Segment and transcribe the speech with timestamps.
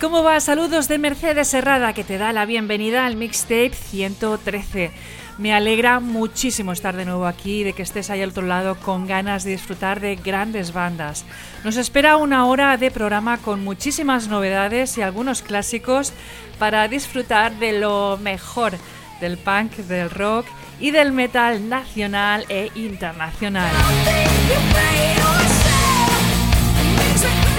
[0.00, 0.40] ¿Cómo va?
[0.40, 4.92] Saludos de Mercedes Herrada que te da la bienvenida al Mixtape 113.
[5.36, 9.06] Me alegra muchísimo estar de nuevo aquí, de que estés ahí al otro lado con
[9.06, 11.26] ganas de disfrutar de grandes bandas.
[11.64, 16.14] Nos espera una hora de programa con muchísimas novedades y algunos clásicos
[16.58, 18.72] para disfrutar de lo mejor
[19.20, 20.46] del punk, del rock
[20.80, 23.70] y del metal nacional e internacional.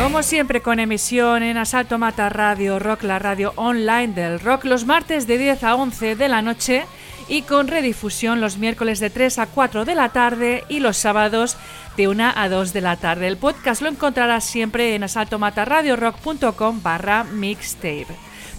[0.02, 4.86] Como siempre con emisión en Asalto Mata Radio Rock, la radio online del rock, los
[4.86, 6.86] martes de 10 a 11 de la noche
[7.28, 11.56] y con redifusión los miércoles de 3 a 4 de la tarde y los sábados
[11.96, 13.28] de 1 a 2 de la tarde.
[13.28, 18.08] El podcast lo encontrarás siempre en asaltomataradiorock.com barra mixtape.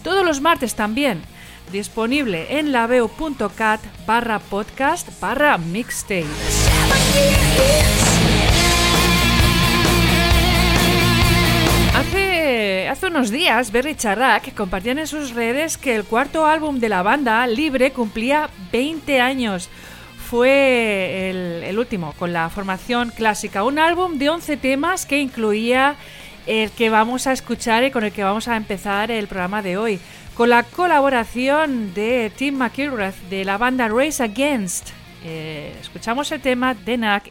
[0.03, 1.23] Todos los martes también
[1.71, 6.27] disponible en laveo.cat barra podcast barra mixtape.
[12.03, 16.89] Hace, hace unos días, Berry Charrack compartían en sus redes que el cuarto álbum de
[16.89, 19.71] la banda, Libre, cumplía 20 años.
[20.29, 25.95] Fue el, último con la formación clásica, un álbum de 11 temas que incluía
[26.49, 29.77] el que vamos a escuchar y con el que vamos a empezar el programa de
[29.77, 30.01] hoy,
[30.35, 34.89] con la colaboración de Tim McIlrath de la banda Race Against.
[35.25, 37.31] Eh, escuchamos el tema de Nac.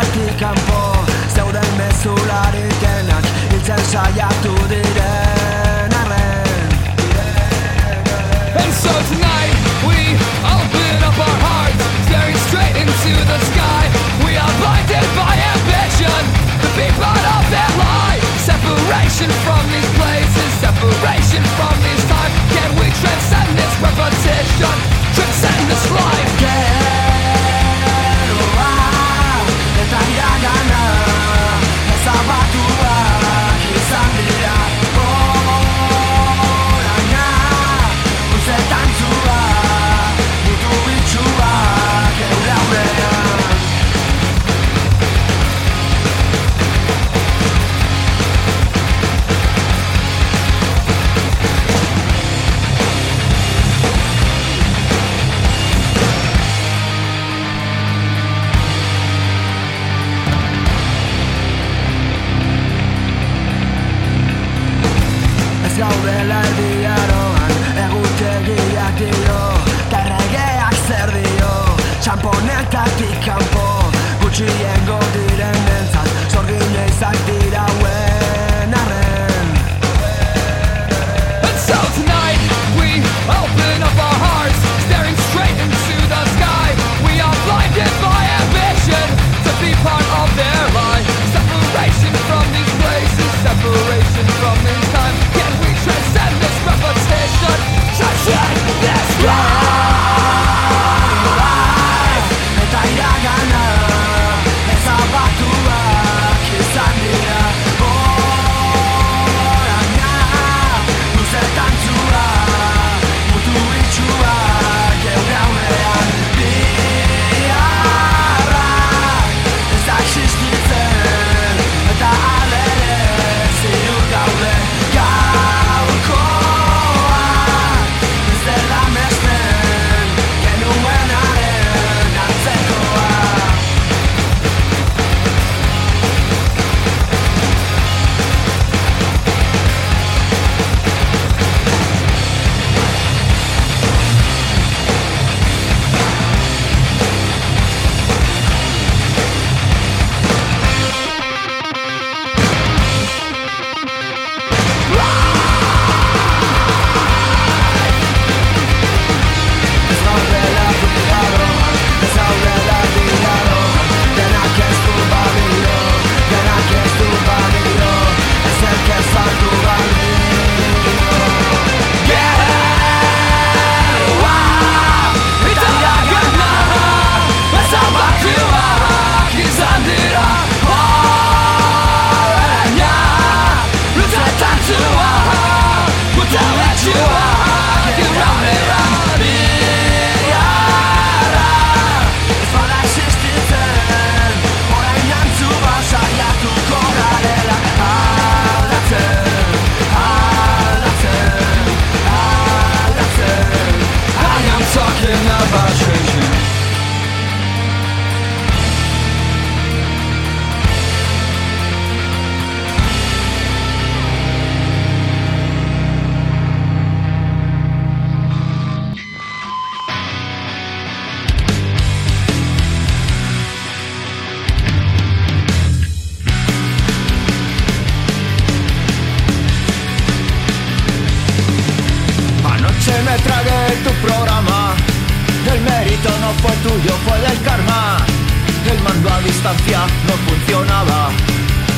[0.00, 6.68] Diktaketatik kanpo Zeuden mezularikenak hiltzen saiatu diren arren
[8.56, 9.54] And so tonight
[9.86, 13.84] we open up our hearts, staring straight into the sky.
[14.24, 16.22] We are blinded by ambition
[16.62, 18.20] to be part of that lie.
[18.42, 21.69] Separation from these places, separation from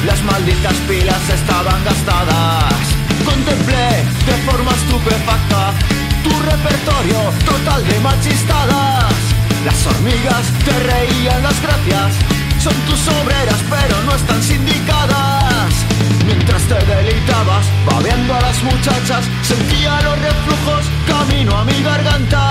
[0.07, 2.75] Las malditas pilas estaban gastadas.
[3.25, 5.73] Contemplé de forma estupefacta
[6.25, 9.13] tu repertorio total de machistadas.
[9.65, 12.15] Las hormigas te reían las gracias.
[12.63, 15.73] Son tus obreras, pero no están sindicadas.
[16.27, 22.49] Mientras te deleitabas, babeando a las muchachas, sentía los reflujos camino a mi garganta.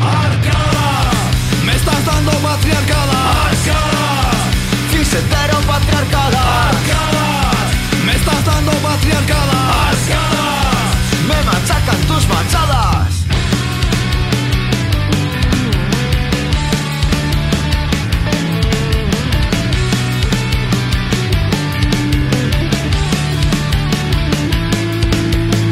[0.00, 1.10] Arcada,
[1.64, 3.48] me estás dando patriarcada.
[3.48, 4.13] Arcada,
[5.14, 6.68] Cis patriarcada.
[6.70, 7.52] arcada,
[8.04, 9.88] me estás dando patriarcada.
[9.90, 10.46] Arcada,
[11.28, 13.14] Me machacan tus machadas.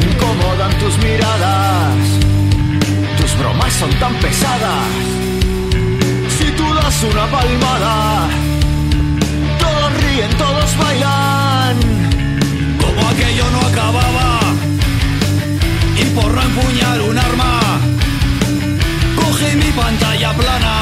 [0.09, 2.05] Incomodan tus miradas.
[3.17, 4.87] Tus bromas son tan pesadas.
[6.37, 8.52] Si tú das una palmada,
[10.77, 11.77] bailan.
[12.81, 14.39] como aquello no acababa.
[16.01, 17.59] Y por no empuñar un arma,
[19.15, 20.75] cogí mi pantalla plana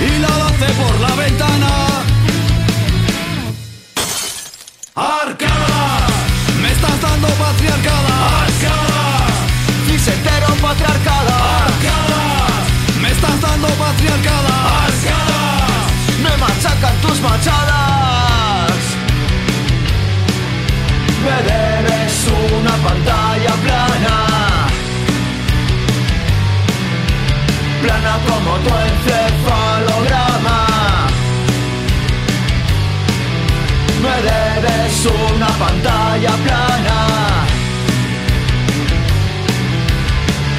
[0.00, 1.70] y la lancé por la ventana.
[4.94, 6.06] Arcada,
[6.62, 8.14] me estás dando patriarcada.
[8.42, 9.00] Arcada,
[9.86, 10.04] Cis
[10.60, 11.36] patriarcada.
[11.64, 12.22] arcada,
[13.00, 14.54] me estás dando patriarcada.
[14.84, 15.40] Arcada,
[16.22, 17.99] Me machacan tus machadas.
[21.42, 24.14] Debes una pantalla plana.
[27.82, 30.58] Plana como tu encefalograma.
[34.02, 36.96] Me debes una pantalla plana.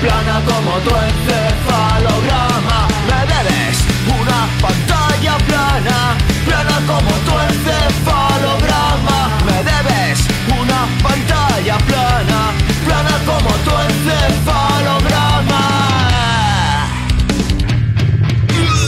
[0.02, 2.80] Plana como tu encefalograma.
[3.10, 3.78] Me debes
[4.20, 5.98] una pantalla plana.
[6.46, 8.21] Plana como tu encefalograma.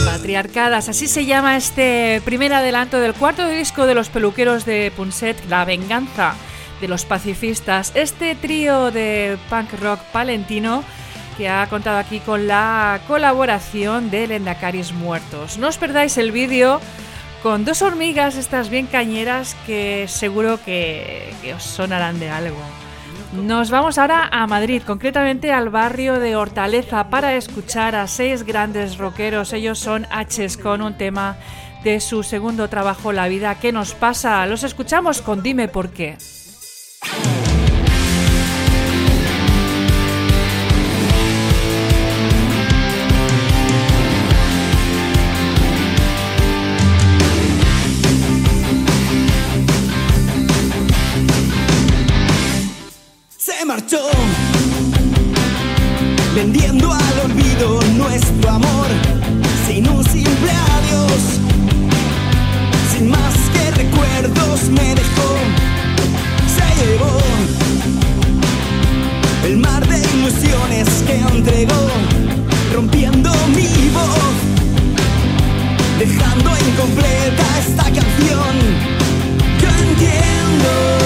[0.06, 5.36] Patriarcadas, así se llama este primer adelanto del cuarto disco de los peluqueros de Punset,
[5.48, 6.34] La venganza
[6.80, 7.92] de los pacifistas.
[7.94, 10.82] Este trío de punk rock palentino
[11.36, 15.58] que ha contado aquí con la colaboración de Lendacaris Muertos.
[15.58, 16.80] No os perdáis el vídeo
[17.42, 22.83] con dos hormigas, estas bien cañeras, que seguro que, que os sonarán de algo.
[23.42, 28.96] Nos vamos ahora a Madrid, concretamente al barrio de Hortaleza, para escuchar a seis grandes
[28.96, 29.52] rockeros.
[29.52, 31.36] Ellos son H's con un tema
[31.82, 34.46] de su segundo trabajo, La vida que nos pasa.
[34.46, 36.16] Los escuchamos con Dime por qué.
[56.44, 58.86] Vendiendo al olvido nuestro amor,
[59.66, 61.22] sin un simple adiós,
[62.92, 65.30] sin más que recuerdos me dejó,
[66.54, 67.18] se llevó
[69.46, 71.82] el mar de ilusiones que entregó,
[72.74, 74.36] rompiendo mi voz,
[75.98, 78.54] dejando incompleta esta canción.
[79.62, 81.03] Yo entiendo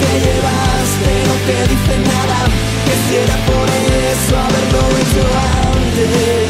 [0.00, 2.38] te llevas pero te dice nada
[2.88, 5.22] Quisiera por eso haberlo hecho
[5.74, 6.47] antes.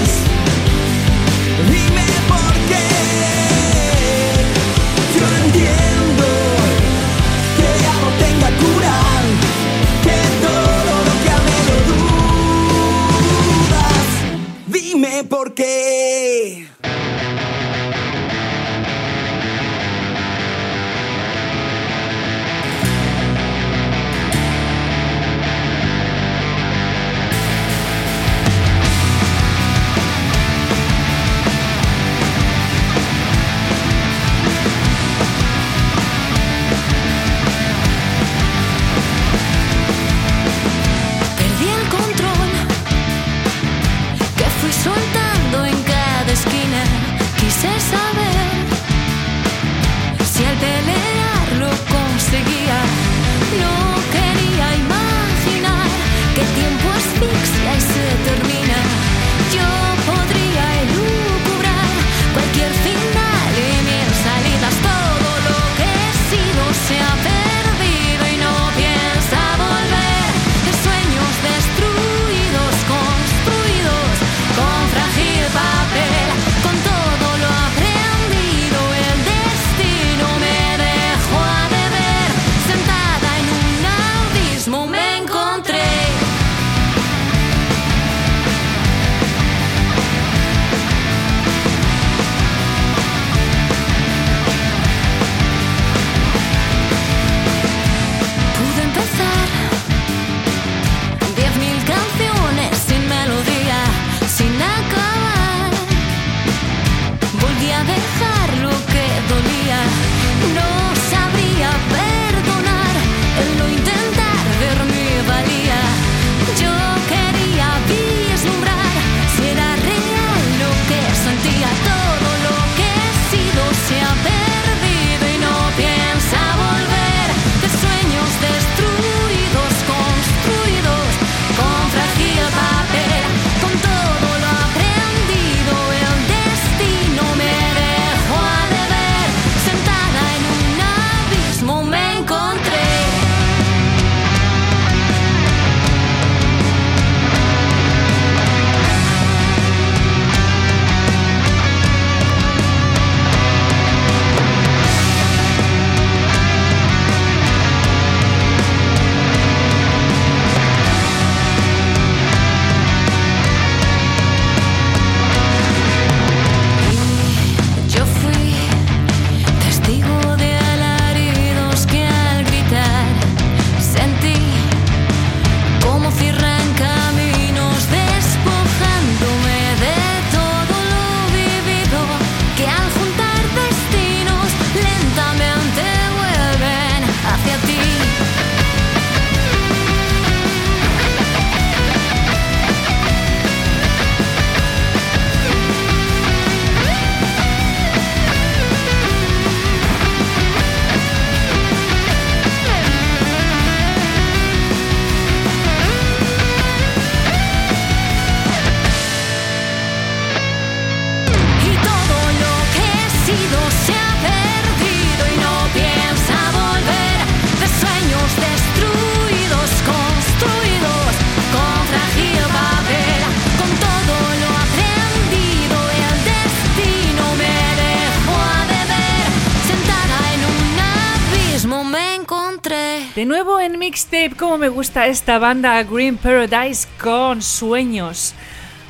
[233.19, 238.33] De nuevo en mixtape, como me gusta esta banda Green Paradise con sueños.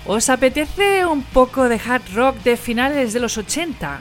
[0.05, 4.01] ¿Os apetece un poco de hard rock de finales de los 80?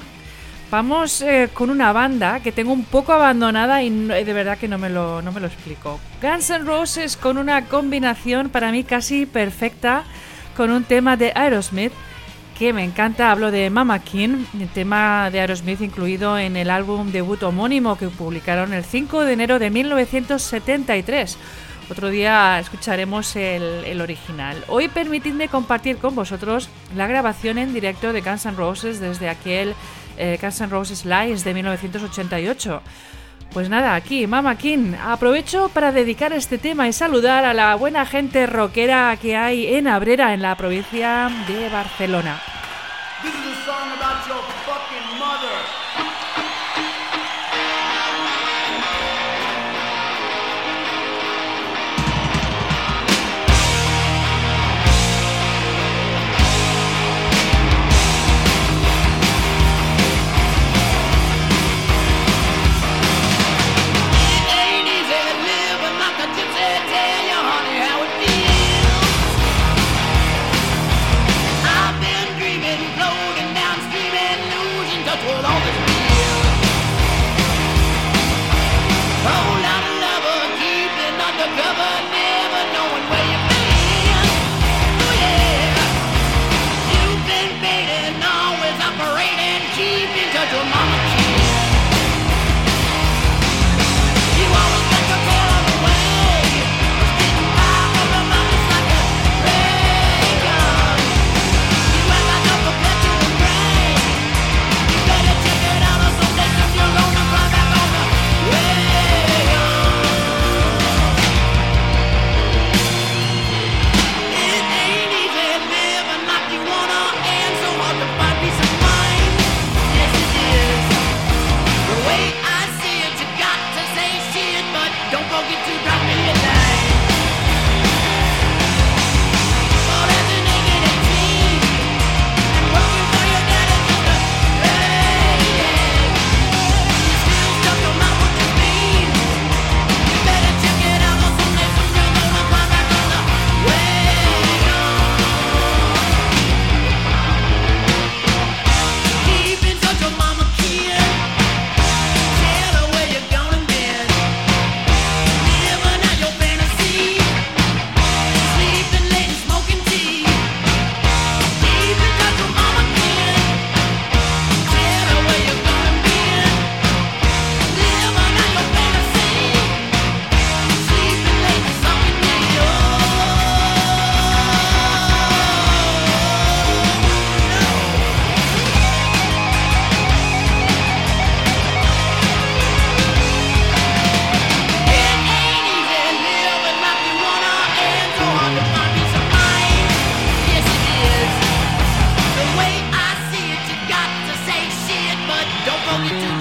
[0.69, 4.77] Vamos eh, con una banda que tengo un poco abandonada y de verdad que no
[4.77, 5.97] me, lo, no me lo explico.
[6.21, 10.03] Guns N' Roses con una combinación para mí casi perfecta
[10.57, 11.93] con un tema de Aerosmith
[12.58, 13.32] que me encanta.
[13.32, 18.08] Hablo de Mama King, el tema de Aerosmith incluido en el álbum debut homónimo que
[18.08, 21.38] publicaron el 5 de enero de 1973.
[21.89, 24.63] Otro día escucharemos el, original.
[24.67, 29.76] Hoy permitidme compartir con vosotros la grabación en directo de Guns N' Roses desde aquel
[30.17, 32.82] eh, Guns N' Roses Live de 1988.
[33.58, 34.93] Pues nada, aquí, Mama King.
[35.04, 39.88] Aprovecho para dedicar este tema y saludar a la buena gente rockera que hay en
[39.88, 42.39] Abrera, en la provincia de Barcelona.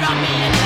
[0.09, 0.66] Estás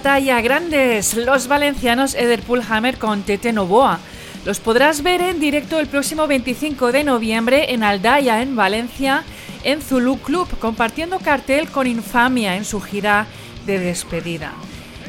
[0.00, 3.98] Batalla Grandes, los valencianos Ederpool Hammer con Tete Novoa.
[4.46, 9.24] Los podrás ver en directo el próximo 25 de noviembre en Aldaya, en Valencia,
[9.62, 13.26] en Zulu Club, compartiendo cartel con Infamia en su gira
[13.66, 14.52] de despedida.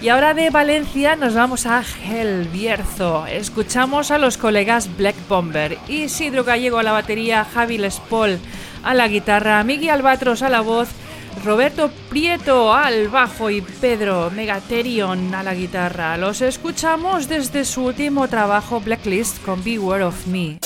[0.02, 3.28] Y ahora de Valencia nos vamos a Gelbierzo.
[3.28, 8.40] Escuchamos a los colegas Black Bomber, Isidro Gallego a la batería, Javi Lespol
[8.84, 10.90] a la guitarra, Miguel Albatros a la voz,
[11.44, 16.18] Roberto Prieto al bajo y Pedro Megaterion a la guitarra.
[16.18, 20.60] Los escuchamos desde su último trabajo Blacklist con Beware of Me.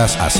[0.00, 0.30] Asociadas a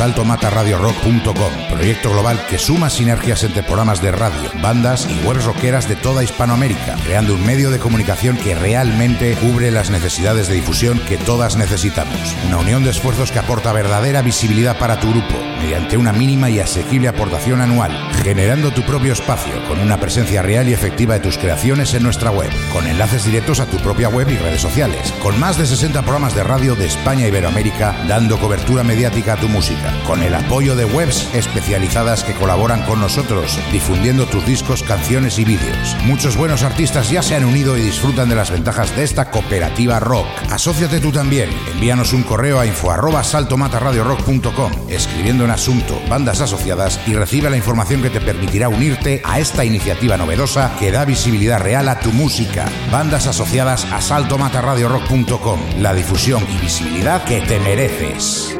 [1.68, 6.24] proyecto global que suma sinergias entre programas de radio, bandas y webs rockeras de toda
[6.24, 11.56] Hispanoamérica, creando un medio de comunicación que realmente cubre las necesidades de difusión que todas
[11.56, 12.34] necesitamos.
[12.46, 16.60] Una unión de esfuerzos que aporta verdadera visibilidad para tu grupo, mediante una mínima y
[16.60, 17.90] asequible aportación anual,
[18.22, 22.30] generando tu propio espacio con una presencia real y efectiva de tus creaciones en nuestra
[22.30, 26.02] web, con enlaces directos a tu propia web y redes sociales, con más de 60
[26.02, 30.24] programas de radio de España y Iberoamérica, dando cobertura cobertura mediática a tu música, con
[30.24, 35.96] el apoyo de webs especializadas que colaboran con nosotros, difundiendo tus discos, canciones y vídeos.
[36.04, 40.00] Muchos buenos artistas ya se han unido y disfrutan de las ventajas de esta cooperativa
[40.00, 40.26] rock.
[40.50, 41.48] Asociate tú también.
[41.72, 48.02] Envíanos un correo a info arroba saltomataradiorock.com, escribiendo asunto bandas asociadas y recibe la información
[48.02, 52.66] que te permitirá unirte a esta iniciativa novedosa que da visibilidad real a tu música.
[52.92, 55.60] Bandas asociadas a saltomataradiorock.com.
[55.78, 58.59] La difusión y visibilidad que te mereces.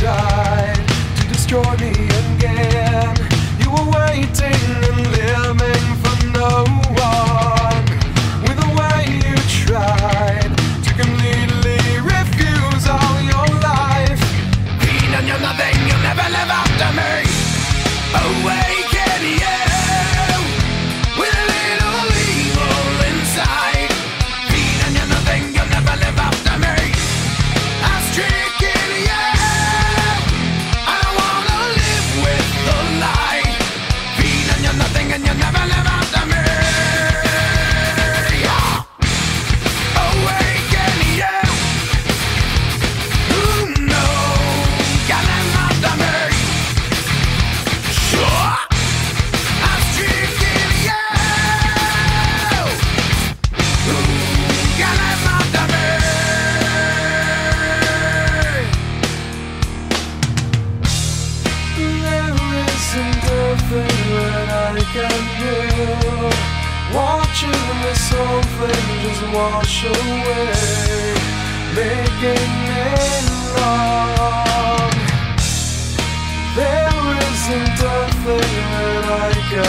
[0.00, 0.82] tried
[1.16, 3.14] to destroy me again.
[3.60, 4.56] You were waiting
[4.88, 5.49] and living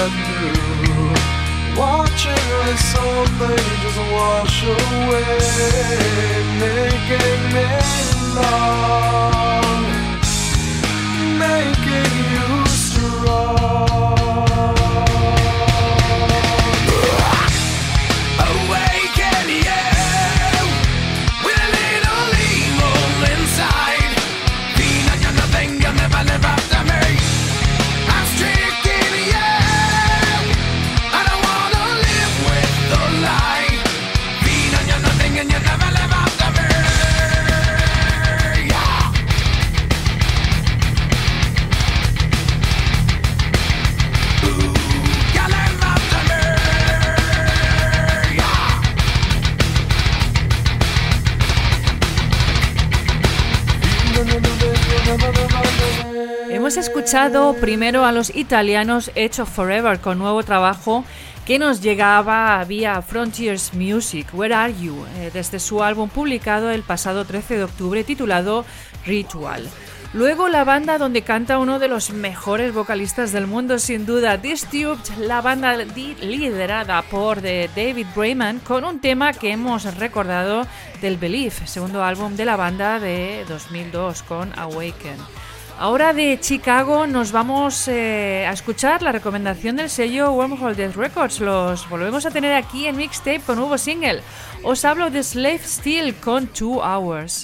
[0.03, 1.13] and blue.
[1.79, 5.39] Watching this old angels wash away,
[6.59, 7.67] making me
[8.35, 9.75] long,
[11.37, 14.80] making you strong.
[57.59, 61.03] Primero a los italianos Edge of Forever con nuevo trabajo
[61.45, 66.83] que nos llegaba vía Frontiers Music, Where Are You, Eh, desde su álbum publicado el
[66.83, 68.63] pasado 13 de octubre titulado
[69.05, 69.69] Ritual.
[70.13, 75.17] Luego la banda donde canta uno de los mejores vocalistas del mundo, sin duda, Disturbed,
[75.19, 80.65] la banda liderada por David Brayman, con un tema que hemos recordado
[81.01, 85.17] del Belief, segundo álbum de la banda de 2002 con Awaken.
[85.81, 91.39] Ahora de Chicago nos vamos eh, a escuchar la recomendación del sello Wormhole Records.
[91.39, 94.21] Los volvemos a tener aquí en mixtape con nuevo single.
[94.61, 97.41] Os hablo de Slave Steel con Two Hours.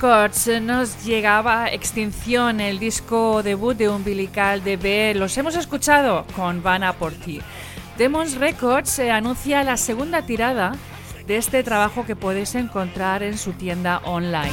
[0.00, 5.16] Records eh, nos llegaba Extinción, el disco debut de Umbilical DB.
[5.16, 7.40] Los hemos escuchado con Vana por ti.
[7.96, 10.76] Demons Records eh, anuncia la segunda tirada
[11.26, 14.52] de este trabajo que podéis encontrar en su tienda online.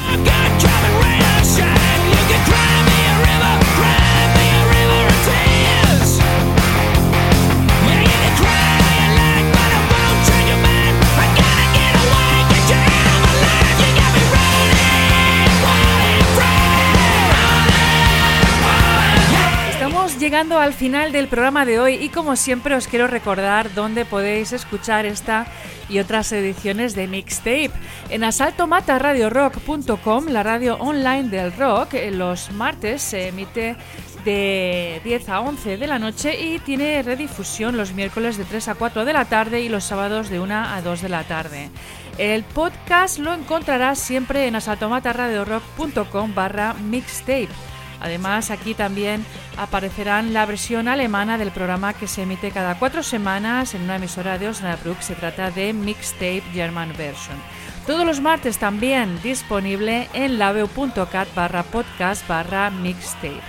[20.25, 24.53] Llegando al final del programa de hoy y como siempre os quiero recordar dónde podéis
[24.53, 25.45] escuchar esta
[25.87, 27.69] y otras ediciones de Mixtape.
[28.09, 33.75] En asaltomataradiorock.com, la radio online del rock, eh, los martes se emite
[34.23, 38.73] de 10 a 11 de la noche y tiene redifusión los miércoles de 3 a
[38.73, 41.69] 4 de la tarde y los sábados de 1 a 2 de la tarde.
[42.17, 47.74] El podcast lo encontrarás siempre en asaltomataradiorock.com barra mixtape.
[47.99, 49.25] Además, aquí también
[49.57, 54.37] aparecerán la versión alemana del programa que se emite cada cuatro semanas en una emisora
[54.37, 55.01] de Osnabrück.
[55.01, 57.37] Se trata de Mixtape German Version.
[57.85, 63.41] Todos los martes también disponible en labeu.cat barra podcast barra mixtape.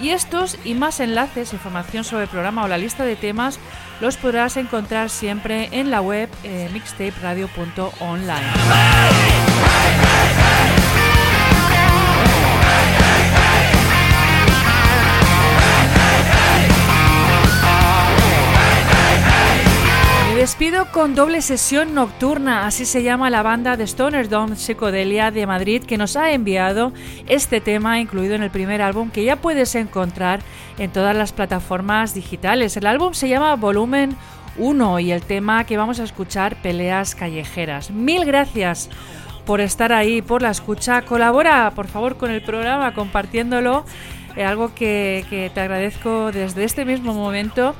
[0.00, 3.58] Y estos y más enlaces, información sobre el programa o la lista de temas
[4.00, 9.49] los podrás encontrar siempre en la web eh, mixtaperadio.online.
[20.60, 25.46] despido con doble sesión nocturna, así se llama la banda de Stoner Dome Psicodelia de
[25.46, 26.92] Madrid que nos ha enviado
[27.28, 30.40] este tema incluido en el primer álbum que ya puedes encontrar
[30.76, 32.76] en todas las plataformas digitales.
[32.76, 34.14] El álbum se llama Volumen
[34.58, 37.90] 1 y el tema que vamos a escuchar Peleas Callejeras.
[37.90, 38.90] Mil gracias
[39.46, 41.00] por estar ahí, por la escucha.
[41.00, 43.86] Colabora, por favor, con el programa compartiéndolo,
[44.36, 47.74] eh, algo que, que te agradezco desde este mismo momento.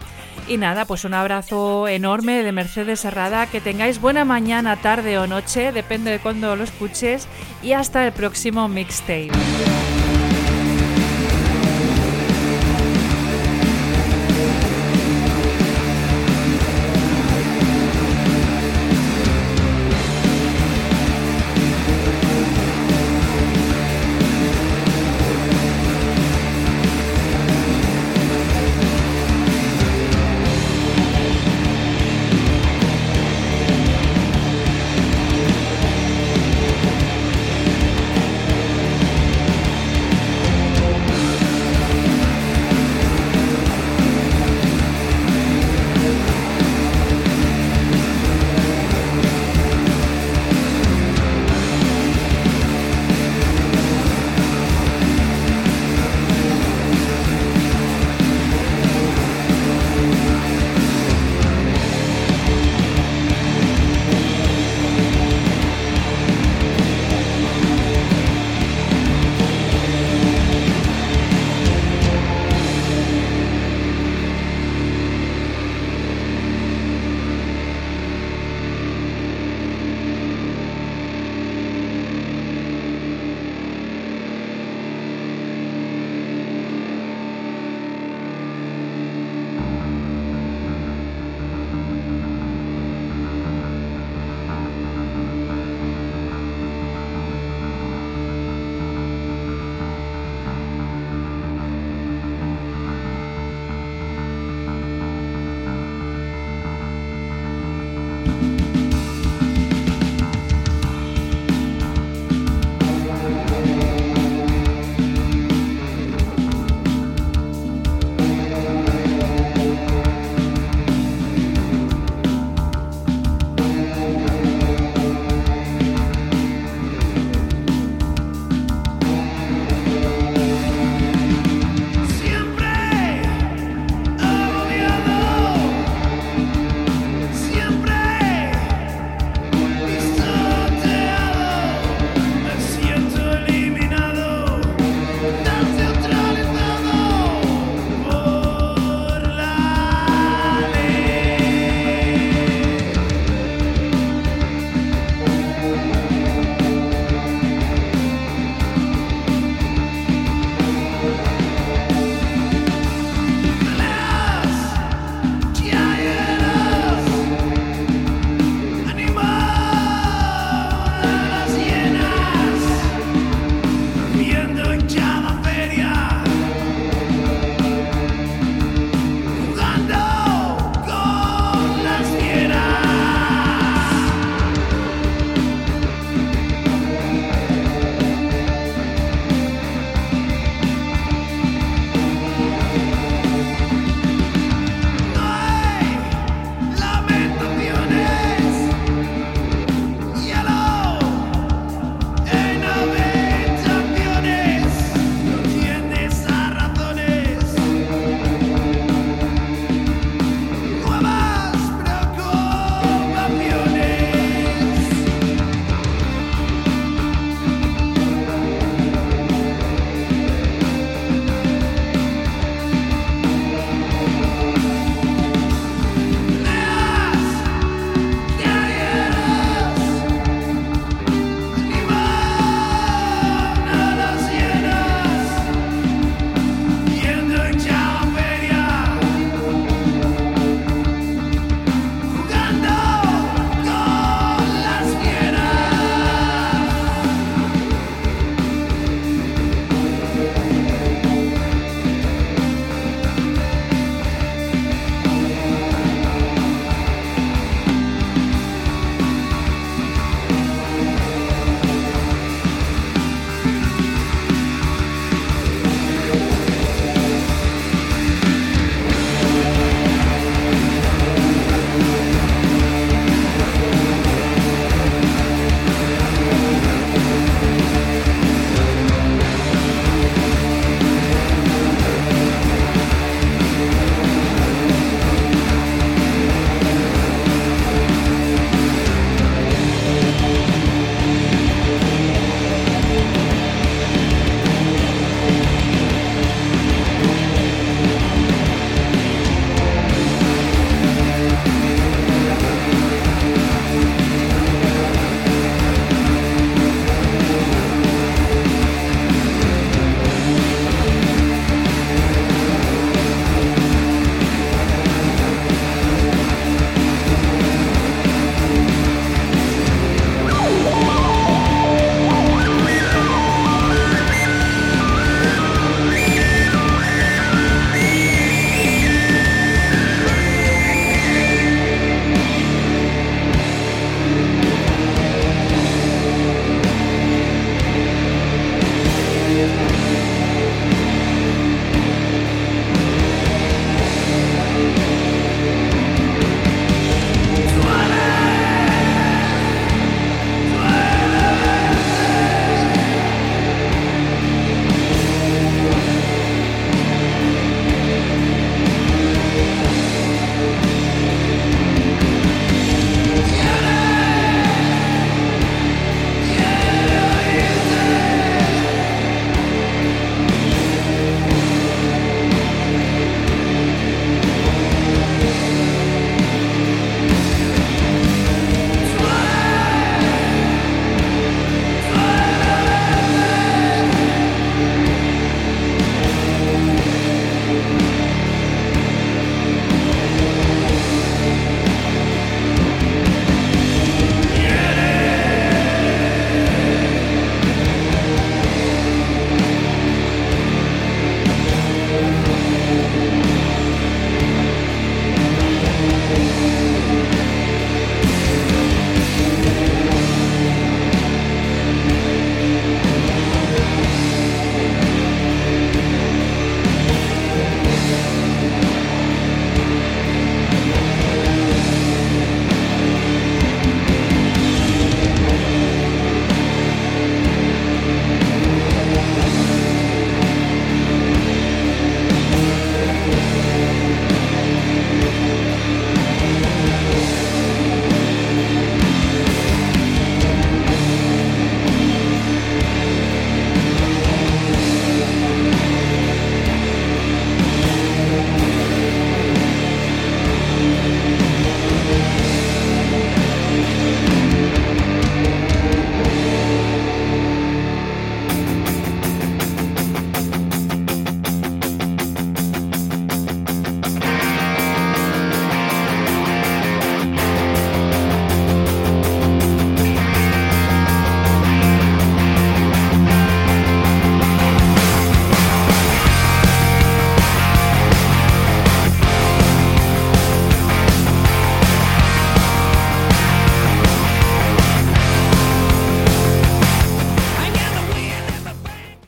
[0.49, 3.47] Y nada, pues un abrazo enorme de Mercedes Herrada.
[3.47, 7.29] Que tengáis buena mañana, tarde o noche, depende de cuándo lo escuches.
[7.63, 9.31] Y hasta el próximo mixtape.